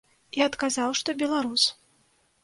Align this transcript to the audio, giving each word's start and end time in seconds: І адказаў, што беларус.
І 0.37 0.43
адказаў, 0.45 0.95
што 0.99 1.15
беларус. 1.21 1.65